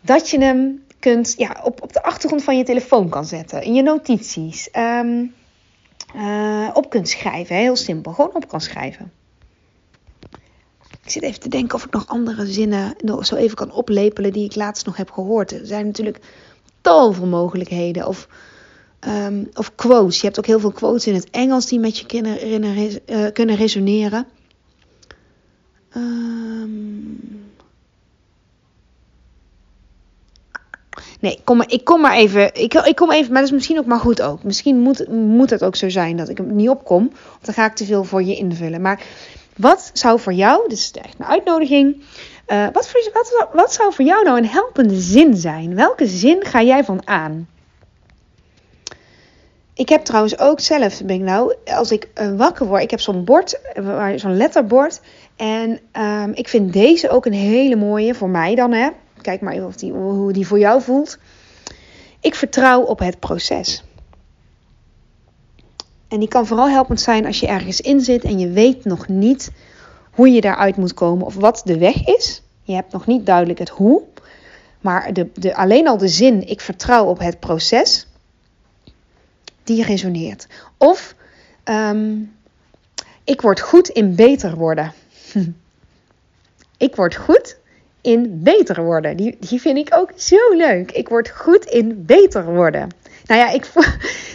Dat 0.00 0.30
je 0.30 0.38
hem 0.38 0.84
kunt, 0.98 1.34
ja, 1.36 1.60
op, 1.62 1.82
op 1.82 1.92
de 1.92 2.02
achtergrond 2.02 2.44
van 2.44 2.56
je 2.56 2.64
telefoon 2.64 3.08
kan 3.08 3.24
zetten. 3.24 3.62
In 3.62 3.74
je 3.74 3.82
notities. 3.82 4.68
Um, 4.72 5.34
uh, 6.16 6.70
op 6.72 6.90
kunt 6.90 7.08
schrijven. 7.08 7.56
Heel 7.56 7.76
simpel. 7.76 8.12
Gewoon 8.12 8.34
op 8.34 8.48
kan 8.48 8.60
schrijven. 8.60 9.12
Ik 11.06 11.12
zit 11.12 11.22
even 11.22 11.40
te 11.40 11.48
denken 11.48 11.74
of 11.74 11.84
ik 11.84 11.92
nog 11.92 12.06
andere 12.06 12.46
zinnen 12.46 12.94
zo 13.20 13.34
even 13.34 13.56
kan 13.56 13.72
oplepelen 13.72 14.32
die 14.32 14.44
ik 14.44 14.54
laatst 14.54 14.86
nog 14.86 14.96
heb 14.96 15.10
gehoord. 15.10 15.52
Er 15.52 15.66
zijn 15.66 15.86
natuurlijk 15.86 16.20
tal 16.80 17.12
van 17.12 17.28
mogelijkheden. 17.28 18.06
Of 18.06 18.28
Ehm, 19.06 19.44
of 19.54 19.74
quotes. 19.74 20.16
Je 20.20 20.26
hebt 20.26 20.38
ook 20.38 20.46
heel 20.46 20.60
veel 20.60 20.72
quotes 20.72 21.06
in 21.06 21.14
het 21.14 21.30
Engels 21.30 21.66
die 21.66 21.78
met 21.78 21.98
je 21.98 22.06
kunnen, 22.06 22.38
uh, 23.06 23.26
kunnen 23.32 23.56
resoneren. 23.56 24.26
Um, 25.96 27.44
Nee, 31.20 31.40
kom 31.44 31.56
maar, 31.56 31.70
ik 31.70 31.84
kom 31.84 32.00
maar 32.00 32.14
even. 32.14 32.54
Ik, 32.54 32.74
ik 32.74 32.96
kom 32.96 33.10
even, 33.10 33.32
maar 33.32 33.40
dat 33.40 33.50
is 33.50 33.54
misschien 33.54 33.78
ook 33.78 33.86
maar 33.86 33.98
goed 33.98 34.22
ook. 34.22 34.42
Misschien 34.42 34.80
moet, 34.80 35.08
moet 35.08 35.50
het 35.50 35.64
ook 35.64 35.76
zo 35.76 35.88
zijn 35.88 36.16
dat 36.16 36.28
ik 36.28 36.38
er 36.38 36.44
niet 36.44 36.68
opkom. 36.68 37.10
Of 37.12 37.38
dan 37.42 37.54
ga 37.54 37.66
ik 37.66 37.74
te 37.74 37.84
veel 37.84 38.04
voor 38.04 38.22
je 38.22 38.36
invullen. 38.36 38.80
Maar 38.80 39.06
wat 39.56 39.90
zou 39.92 40.20
voor 40.20 40.32
jou, 40.32 40.68
dit 40.68 40.78
is 40.78 40.90
echt 40.90 41.14
een 41.18 41.26
uitnodiging. 41.26 42.04
Uh, 42.48 42.66
wat, 42.72 42.88
voor, 42.88 43.10
wat, 43.12 43.48
wat 43.52 43.72
zou 43.72 43.92
voor 43.92 44.04
jou 44.04 44.24
nou 44.24 44.38
een 44.38 44.46
helpende 44.46 45.00
zin 45.00 45.36
zijn? 45.36 45.74
Welke 45.74 46.06
zin 46.06 46.44
ga 46.44 46.62
jij 46.62 46.84
van 46.84 47.00
aan? 47.04 47.48
Ik 49.74 49.88
heb 49.88 50.04
trouwens 50.04 50.38
ook 50.38 50.60
zelf, 50.60 51.02
ben 51.04 51.16
ik 51.16 51.22
nou, 51.22 51.54
als 51.64 51.90
ik 51.90 52.08
uh, 52.20 52.36
wakker 52.36 52.66
word, 52.66 52.82
ik 52.82 52.90
heb 52.90 53.00
zo'n 53.00 53.24
bord, 53.24 53.60
uh, 53.78 54.08
zo'n 54.16 54.36
letterbord. 54.36 55.00
En 55.36 55.80
um, 55.92 56.32
ik 56.34 56.48
vind 56.48 56.72
deze 56.72 57.08
ook 57.08 57.26
een 57.26 57.32
hele 57.32 57.76
mooie, 57.76 58.14
voor 58.14 58.28
mij 58.28 58.54
dan 58.54 58.72
hè. 58.72 58.88
Kijk 59.20 59.40
maar 59.40 59.52
even 59.52 59.66
of 59.66 59.76
die, 59.76 59.92
hoe 59.92 60.32
die 60.32 60.46
voor 60.46 60.58
jou 60.58 60.82
voelt. 60.82 61.18
Ik 62.20 62.34
vertrouw 62.34 62.82
op 62.82 62.98
het 62.98 63.18
proces. 63.18 63.84
En 66.08 66.18
die 66.18 66.28
kan 66.28 66.46
vooral 66.46 66.68
helpend 66.68 67.00
zijn 67.00 67.26
als 67.26 67.40
je 67.40 67.46
ergens 67.46 67.80
in 67.80 68.00
zit 68.00 68.24
en 68.24 68.38
je 68.38 68.48
weet 68.48 68.84
nog 68.84 69.08
niet 69.08 69.50
hoe 70.10 70.30
je 70.30 70.40
daaruit 70.40 70.76
moet 70.76 70.94
komen 70.94 71.26
of 71.26 71.34
wat 71.34 71.62
de 71.64 71.78
weg 71.78 72.04
is. 72.04 72.42
Je 72.62 72.74
hebt 72.74 72.92
nog 72.92 73.06
niet 73.06 73.26
duidelijk 73.26 73.58
het 73.58 73.68
hoe. 73.68 74.02
Maar 74.80 75.12
de, 75.12 75.30
de, 75.34 75.56
alleen 75.56 75.88
al 75.88 75.96
de 75.96 76.08
zin, 76.08 76.48
ik 76.48 76.60
vertrouw 76.60 77.04
op 77.04 77.18
het 77.18 77.40
proces, 77.40 78.06
die 79.64 79.84
resoneert. 79.84 80.46
Of 80.76 81.14
um, 81.64 82.34
ik 83.24 83.40
word 83.40 83.60
goed 83.60 83.88
in 83.88 84.14
beter 84.14 84.56
worden. 84.56 84.92
ik 86.86 86.96
word 86.96 87.16
goed 87.16 87.56
in 88.00 88.42
beter 88.42 88.82
worden. 88.82 89.16
Die, 89.16 89.36
die 89.40 89.60
vind 89.60 89.78
ik 89.78 89.88
ook 89.96 90.12
zo 90.16 90.54
leuk. 90.54 90.92
Ik 90.92 91.08
word 91.08 91.30
goed 91.30 91.64
in 91.64 92.04
beter 92.04 92.44
worden. 92.44 92.88
Nou 93.26 93.40
ja, 93.40 93.50
ik, 93.50 93.64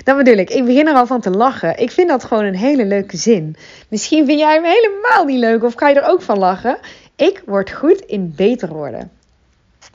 dat 0.04 0.18
bedoel 0.18 0.38
ik. 0.38 0.50
Ik 0.50 0.66
begin 0.66 0.88
er 0.88 0.94
al 0.94 1.06
van 1.06 1.22
te 1.22 1.30
lachen. 1.30 1.78
Ik 1.78 1.92
vind 1.92 2.10
dat 2.10 2.24
gewoon 2.24 2.44
een 2.44 2.56
hele 2.56 2.86
leuke 2.86 3.18
zin. 3.18 3.56
Misschien 3.90 4.26
vind 4.26 4.40
jij 4.40 4.54
hem 4.54 4.64
helemaal 4.64 5.26
niet 5.26 5.40
leuk 5.40 5.64
of 5.64 5.74
ga 5.76 5.90
je 5.90 6.00
er 6.00 6.10
ook 6.10 6.22
van 6.22 6.38
lachen. 6.38 6.78
Ik 7.16 7.42
word 7.46 7.72
goed 7.72 8.00
in 8.00 8.34
beter 8.36 8.70
worden. 8.70 9.12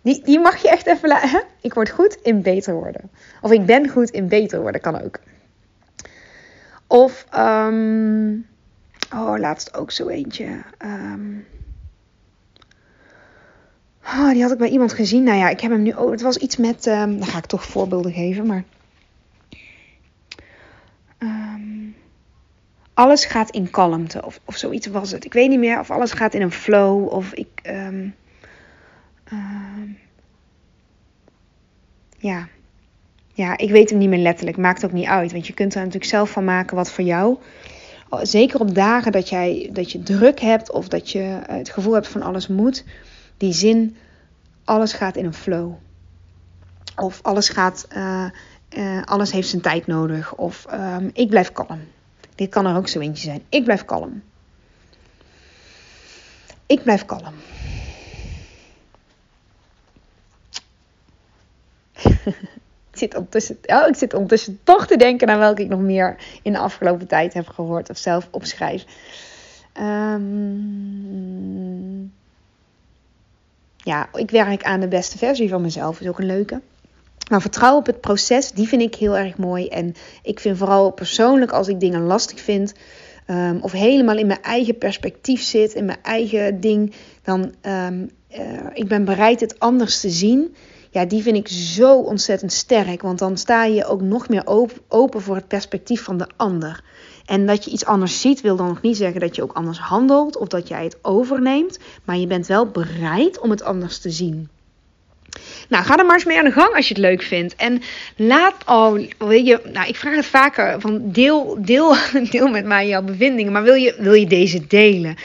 Die, 0.03 0.23
die 0.25 0.41
mag 0.41 0.57
je 0.57 0.71
echt 0.71 0.87
even 0.87 1.09
laten. 1.09 1.43
Ik 1.61 1.75
word 1.75 1.91
goed 1.91 2.19
in 2.23 2.43
beter 2.43 2.75
worden. 2.75 3.11
Of 3.41 3.51
ik 3.51 3.67
ben 3.67 3.89
goed 3.89 4.11
in 4.11 4.29
beter 4.29 4.61
worden, 4.61 4.81
kan 4.81 5.03
ook. 5.03 5.19
Of, 6.87 7.27
um, 7.37 8.47
oh, 9.15 9.39
laatst 9.39 9.77
ook 9.77 9.91
zo 9.91 10.09
eentje. 10.09 10.47
Um, 10.85 11.47
Oh, 14.07 14.31
die 14.31 14.43
had 14.43 14.53
ik 14.53 14.59
bij 14.59 14.69
iemand 14.69 14.93
gezien. 14.93 15.23
Nou 15.23 15.39
ja, 15.39 15.49
ik 15.49 15.61
heb 15.61 15.71
hem 15.71 15.83
nu. 15.83 15.93
Oh, 15.93 16.11
het 16.11 16.21
was 16.21 16.37
iets 16.37 16.57
met. 16.57 16.87
Um, 16.87 17.19
dan 17.19 17.27
ga 17.27 17.39
ik 17.39 17.47
toch 17.47 17.65
voorbeelden 17.65 18.13
geven, 18.13 18.47
maar. 18.47 18.65
Um, 21.19 21.95
alles 22.97 23.25
gaat 23.25 23.51
in 23.51 23.71
kalmte, 23.71 24.25
of, 24.25 24.41
of 24.45 24.57
zoiets 24.57 24.87
was 24.87 25.11
het. 25.11 25.25
Ik 25.25 25.33
weet 25.33 25.49
niet 25.49 25.59
meer 25.59 25.79
of 25.79 25.91
alles 25.91 26.13
gaat 26.13 26.35
in 26.35 26.43
een 26.43 26.53
flow, 26.53 27.13
of 27.13 27.33
ik. 27.33 27.49
Um, 27.67 28.15
ja. 32.19 32.49
Ja, 33.33 33.59
ik 33.59 33.71
weet 33.71 33.91
hem 33.91 33.99
niet 33.99 34.09
meer 34.09 34.19
letterlijk. 34.19 34.57
Maakt 34.57 34.85
ook 34.85 34.93
niet 34.93 35.07
uit. 35.07 35.33
Want 35.33 35.47
je 35.47 35.53
kunt 35.53 35.75
er 35.75 35.79
natuurlijk 35.79 36.11
zelf 36.11 36.31
van 36.31 36.45
maken 36.45 36.77
wat 36.77 36.91
voor 36.91 37.05
jou. 37.05 37.39
Oh, 38.09 38.21
zeker 38.23 38.61
op 38.61 38.75
dagen 38.75 39.13
dat, 39.13 39.29
jij, 39.29 39.71
dat 39.73 39.93
je 39.93 40.03
druk 40.03 40.41
hebt 40.41 40.71
of 40.73 40.89
dat 40.89 41.11
je 41.11 41.41
het 41.47 41.71
gevoel 41.71 41.93
hebt 41.93 42.09
van 42.09 42.23
alles 42.23 42.49
moet 42.49 42.85
die 43.37 43.53
zin, 43.53 43.97
alles 44.65 44.93
gaat 44.93 45.17
in 45.17 45.25
een 45.25 45.35
flow. 45.35 45.73
Of 46.97 47.23
alles 47.23 47.49
gaat, 47.49 47.89
uh, 47.97 48.25
uh, 48.77 49.03
alles 49.03 49.33
heeft 49.33 49.49
zijn 49.49 49.63
tijd 49.63 49.87
nodig. 49.87 50.35
Of 50.35 50.67
um, 50.73 51.11
ik 51.13 51.29
blijf 51.29 51.53
kalm. 51.53 51.81
Dit 52.37 52.49
kan 52.49 52.67
er 52.67 52.77
ook 52.77 52.89
zo 52.89 53.01
eentje 53.01 53.25
zijn. 53.25 53.43
Ik 53.49 53.65
blijf 53.65 53.85
kalm. 53.85 54.23
Ik 56.67 56.83
blijf 56.83 57.05
kalm. 57.05 57.35
ik, 62.91 62.93
zit 62.93 63.15
ondertussen, 63.15 63.59
oh, 63.67 63.89
ik 63.89 63.97
zit 63.97 64.15
ondertussen 64.15 64.59
toch 64.63 64.87
te 64.87 64.97
denken 64.97 65.29
aan 65.29 65.39
welke 65.39 65.63
ik 65.63 65.69
nog 65.69 65.81
meer 65.81 66.17
in 66.43 66.53
de 66.53 66.59
afgelopen 66.59 67.07
tijd 67.07 67.35
heb 67.35 67.49
gehoord 67.49 67.91
of 67.91 67.97
zelf 67.97 68.29
opschrijf. 68.31 68.85
Um, 69.81 71.07
ja, 73.77 74.09
ik 74.13 74.31
werk 74.31 74.65
aan 74.65 74.81
de 74.81 74.89
beste 74.89 75.19
versie 75.19 75.49
van 75.49 75.63
mezelf. 75.63 76.01
Is 76.01 76.09
ook 76.09 76.19
een 76.19 76.27
leuke. 76.27 76.61
Maar 77.31 77.41
vertrouw 77.41 77.77
op 77.77 77.87
het 77.87 78.01
proces, 78.01 78.53
die 78.53 78.69
vind 78.69 78.83
ik 78.83 78.95
heel 78.95 79.17
erg 79.17 79.37
mooi. 79.37 79.69
En 79.69 79.95
ik 80.23 80.41
vind 80.41 80.59
vooral 80.59 80.91
persoonlijk 80.91 81.53
als 81.53 81.69
ik 81.69 81.81
dingen 81.81 82.03
lastig 82.03 82.41
vind. 82.41 82.75
Um, 83.31 83.59
of 83.61 83.73
helemaal 83.73 84.17
in 84.17 84.27
mijn 84.27 84.43
eigen 84.43 84.79
perspectief 84.79 85.43
zit, 85.43 85.75
in 85.75 85.85
mijn 85.85 86.03
eigen 86.03 86.61
ding. 86.61 86.95
Dan 87.23 87.55
um, 87.63 88.11
ik 88.73 88.89
ben 88.89 89.05
bereid 89.05 89.41
het 89.41 89.59
anders 89.59 90.01
te 90.01 90.11
zien. 90.11 90.55
Ja, 90.91 91.05
die 91.05 91.23
vind 91.23 91.37
ik 91.37 91.49
zo 91.49 91.99
ontzettend 92.01 92.53
sterk. 92.53 93.03
Want 93.03 93.19
dan 93.19 93.37
sta 93.37 93.65
je 93.65 93.87
ook 93.87 94.01
nog 94.01 94.29
meer 94.29 94.47
open 94.89 95.23
voor 95.23 95.37
het 95.37 95.49
perspectief 95.49 96.03
van 96.03 96.17
de 96.17 96.29
ander. 96.37 96.85
En 97.25 97.47
dat 97.47 97.65
je 97.65 97.71
iets 97.71 97.85
anders 97.85 98.21
ziet, 98.21 98.41
wil 98.41 98.57
dan 98.57 98.67
nog 98.67 98.83
niet 98.83 98.97
zeggen 98.97 99.21
dat 99.21 99.37
je 99.37 99.43
ook 99.43 99.53
anders 99.53 99.79
handelt 99.79 100.37
of 100.37 100.49
dat 100.49 100.69
jij 100.69 100.85
het 100.85 100.99
overneemt. 101.03 101.79
Maar 102.05 102.17
je 102.17 102.27
bent 102.27 102.47
wel 102.47 102.67
bereid 102.67 103.41
om 103.41 103.51
het 103.51 103.63
anders 103.63 103.99
te 103.99 104.11
zien. 104.11 104.49
Nou, 105.69 105.85
ga 105.85 105.99
er 105.99 106.05
maar 106.07 106.15
eens 106.15 106.25
mee 106.25 106.39
aan 106.39 106.45
de 106.45 106.53
gang 106.53 106.75
als 106.75 106.89
je 106.89 106.95
het 106.95 107.03
leuk 107.03 107.23
vindt. 107.23 107.55
En 107.57 107.83
laat 108.17 108.55
al, 108.65 108.99
wil 109.19 109.31
je, 109.31 109.61
nou, 109.73 109.89
ik 109.89 109.97
vraag 109.97 110.17
het 110.17 110.27
vaker 110.27 110.81
van 110.81 111.01
deel, 111.03 111.59
deel, 111.61 111.97
deel 112.31 112.49
met 112.49 112.65
mij 112.65 112.87
jouw 112.89 113.03
bevindingen, 113.03 113.53
maar 113.53 113.63
wil 113.63 113.75
je, 113.75 113.95
wil 113.99 114.15
je 114.15 114.27
deze 114.27 114.67
delen? 114.67 115.17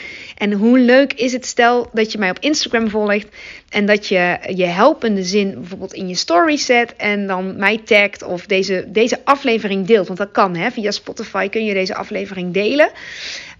En 0.41 0.53
hoe 0.53 0.79
leuk 0.79 1.13
is 1.13 1.33
het 1.33 1.45
stel 1.45 1.89
dat 1.93 2.11
je 2.11 2.17
mij 2.17 2.29
op 2.29 2.39
Instagram 2.39 2.89
volgt 2.89 3.27
en 3.69 3.85
dat 3.85 4.07
je 4.07 4.37
je 4.55 4.65
helpende 4.65 5.23
zin 5.23 5.53
bijvoorbeeld 5.53 5.93
in 5.93 6.07
je 6.07 6.15
story 6.15 6.57
zet 6.57 6.95
en 6.95 7.27
dan 7.27 7.55
mij 7.57 7.77
tagt 7.77 8.23
of 8.23 8.45
deze, 8.45 8.85
deze 8.87 9.19
aflevering 9.23 9.87
deelt. 9.87 10.07
Want 10.07 10.19
dat 10.19 10.31
kan, 10.31 10.55
hè? 10.55 10.71
via 10.71 10.91
Spotify 10.91 11.49
kun 11.49 11.65
je 11.65 11.73
deze 11.73 11.95
aflevering 11.95 12.53
delen. 12.53 12.89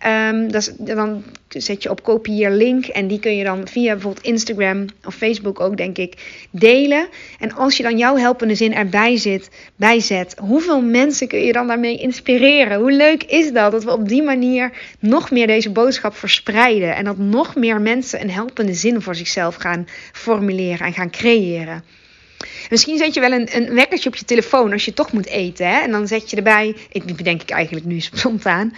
Um, 0.08 0.51
dat 0.51 0.74
dan 0.77 1.24
zet 1.48 1.84
je 1.84 1.89
op 1.89 2.03
kopieer 2.03 2.51
link 2.51 2.86
en 2.86 3.08
die 3.08 3.20
kun 3.20 3.36
je 3.36 3.43
dan 3.43 3.67
via 3.67 3.93
bijvoorbeeld 3.93 4.25
Instagram 4.25 4.86
of 5.05 5.15
Facebook 5.15 5.60
ook 5.60 5.77
denk 5.77 5.98
ik 5.98 6.46
delen. 6.51 7.08
En 7.39 7.53
als 7.53 7.77
je 7.77 7.84
dan 7.84 7.98
jouw 7.98 8.17
helpende 8.17 8.55
zin 8.55 8.74
erbij 8.74 9.17
zit, 9.17 9.50
bijzet, 9.75 10.36
hoeveel 10.39 10.81
mensen 10.81 11.27
kun 11.27 11.39
je 11.39 11.51
dan 11.51 11.67
daarmee 11.67 11.98
inspireren? 11.98 12.79
Hoe 12.79 12.91
leuk 12.91 13.24
is 13.24 13.51
dat 13.51 13.72
dat 13.72 13.84
we 13.84 13.91
op 13.91 14.08
die 14.08 14.24
manier 14.24 14.72
nog 15.00 15.31
meer 15.31 15.48
deze 15.48 15.72
boodschap 15.72 16.15
verspreiden 16.15 16.96
en 16.96 17.05
dat 17.05 17.17
nog 17.17 17.55
meer 17.55 17.81
mensen 17.81 18.22
een 18.22 18.31
helpende 18.31 18.74
zin 18.74 19.01
voor 19.01 19.15
zichzelf 19.15 19.55
gaan 19.55 19.88
formuleren 20.12 20.86
en 20.86 20.93
gaan 20.93 21.12
creëren. 21.12 21.84
Misschien 22.69 22.98
zet 22.98 23.13
je 23.13 23.19
wel 23.19 23.31
een, 23.31 23.55
een 23.55 23.74
wekkertje 23.74 24.10
op 24.10 24.15
je 24.15 24.25
telefoon 24.25 24.71
als 24.71 24.86
je 24.86 24.93
toch 24.93 25.12
moet 25.12 25.25
eten. 25.25 25.67
Hè? 25.67 25.79
En 25.79 25.91
dan 25.91 26.07
zet 26.07 26.29
je 26.29 26.36
erbij, 26.36 26.75
ik 26.91 27.15
bedenk 27.15 27.41
ik 27.41 27.50
eigenlijk 27.50 27.86
nu 27.86 28.00
spontaan. 28.12 28.75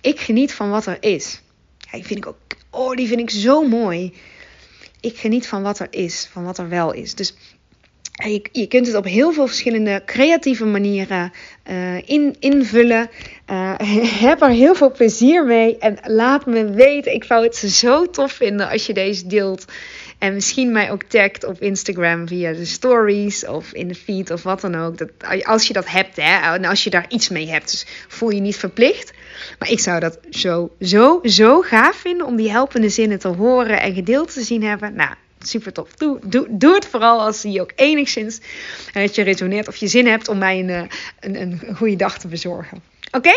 Ik 0.00 0.20
geniet 0.20 0.52
van 0.52 0.70
wat 0.70 0.86
er 0.86 0.96
is. 1.00 1.40
Ja, 1.78 1.90
die 1.90 2.06
vind 2.06 2.18
ik 2.18 2.26
ook, 2.26 2.38
oh, 2.70 2.96
die 2.96 3.08
vind 3.08 3.20
ik 3.20 3.30
zo 3.30 3.68
mooi. 3.68 4.14
Ik 5.00 5.18
geniet 5.18 5.46
van 5.46 5.62
wat 5.62 5.78
er 5.78 5.88
is, 5.90 6.28
van 6.32 6.44
wat 6.44 6.58
er 6.58 6.68
wel 6.68 6.92
is. 6.92 7.14
Dus 7.14 7.34
je, 8.52 8.66
kunt 8.68 8.86
het 8.86 8.96
op 8.96 9.04
heel 9.04 9.32
veel 9.32 9.46
verschillende 9.46 10.02
creatieve 10.04 10.64
manieren 10.64 11.32
in, 12.04 12.36
invullen. 12.38 13.10
Uh, 13.50 13.74
heb 14.26 14.42
er 14.42 14.48
heel 14.48 14.74
veel 14.74 14.92
plezier 14.92 15.44
mee. 15.44 15.78
En 15.78 15.98
laat 16.02 16.46
me 16.46 16.70
weten. 16.70 17.14
Ik 17.14 17.24
zou 17.24 17.44
het 17.44 17.56
zo 17.56 18.10
tof 18.10 18.32
vinden 18.32 18.68
als 18.68 18.86
je 18.86 18.92
deze 18.92 19.26
deelt. 19.26 19.64
En 20.20 20.34
misschien 20.34 20.72
mij 20.72 20.90
ook 20.90 21.02
tagt 21.02 21.44
op 21.44 21.60
Instagram 21.60 22.28
via 22.28 22.52
de 22.52 22.64
stories 22.64 23.46
of 23.46 23.72
in 23.72 23.88
de 23.88 23.94
feed 23.94 24.30
of 24.30 24.42
wat 24.42 24.60
dan 24.60 24.74
ook. 24.74 24.98
Dat, 24.98 25.10
als 25.42 25.66
je 25.66 25.72
dat 25.72 25.90
hebt, 25.90 26.16
hè, 26.16 26.54
en 26.54 26.64
als 26.64 26.84
je 26.84 26.90
daar 26.90 27.06
iets 27.08 27.28
mee 27.28 27.48
hebt. 27.48 27.70
Dus 27.70 27.86
voel 28.08 28.30
je 28.30 28.40
niet 28.40 28.56
verplicht. 28.56 29.12
Maar 29.58 29.70
ik 29.70 29.80
zou 29.80 30.00
dat 30.00 30.18
zo, 30.30 30.70
zo, 30.80 31.20
zo 31.22 31.60
gaaf 31.60 31.96
vinden 31.96 32.26
om 32.26 32.36
die 32.36 32.50
helpende 32.50 32.88
zinnen 32.88 33.18
te 33.18 33.28
horen 33.28 33.80
en 33.80 33.94
gedeeld 33.94 34.32
te 34.32 34.42
zien 34.42 34.62
hebben. 34.62 34.94
Nou, 34.94 35.14
super 35.44 35.72
tof. 35.72 35.94
Doe, 35.94 36.18
doe, 36.24 36.46
doe 36.50 36.74
het 36.74 36.86
vooral 36.86 37.20
als 37.20 37.40
die 37.40 37.60
ook 37.60 37.72
enigszins 37.74 38.40
dat 38.92 39.14
je 39.14 39.22
resoneert 39.22 39.68
of 39.68 39.76
je 39.76 39.86
zin 39.86 40.06
hebt 40.06 40.28
om 40.28 40.38
mij 40.38 40.58
een, 40.58 40.70
eh, 40.70 40.82
een, 41.20 41.40
een 41.40 41.76
goede 41.76 41.96
dag 41.96 42.18
te 42.18 42.28
bezorgen. 42.28 42.82
Oké? 43.10 43.32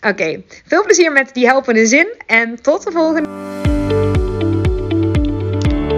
Oké. 0.00 0.42
Veel 0.66 0.82
plezier 0.82 1.12
met 1.12 1.34
die 1.34 1.46
helpende 1.46 1.86
zin 1.86 2.06
en 2.26 2.62
tot 2.62 2.84
de 2.84 2.90
volgende. 2.90 3.28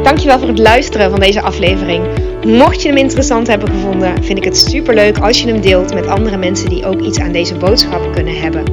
Dankjewel 0.02 0.38
voor 0.38 0.48
het 0.48 0.58
luisteren 0.58 1.10
van 1.10 1.20
deze 1.20 1.40
aflevering. 1.40 2.04
Mocht 2.44 2.82
je 2.82 2.88
hem 2.88 2.96
interessant 2.96 3.46
hebben 3.46 3.68
gevonden, 3.68 4.25
vind 4.25 4.38
ik 4.38 4.44
het 4.44 4.56
super 4.56 4.94
leuk 4.94 5.18
als 5.18 5.42
je 5.42 5.48
hem 5.48 5.60
deelt 5.60 5.94
met 5.94 6.06
andere 6.06 6.36
mensen 6.36 6.68
die 6.68 6.86
ook 6.86 7.00
iets 7.00 7.18
aan 7.18 7.32
deze 7.32 7.54
boodschap 7.54 8.12
kunnen 8.12 8.40
hebben. 8.40 8.64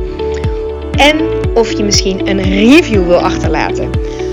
En 0.91 1.41
of 1.53 1.71
je 1.71 1.83
misschien 1.83 2.27
een 2.27 2.41
review 2.41 3.07
wil 3.07 3.19
achterlaten. 3.19 3.89